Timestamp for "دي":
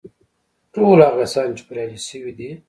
2.37-2.49